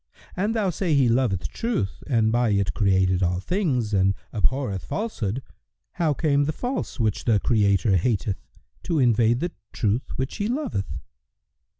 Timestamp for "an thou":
0.35-0.71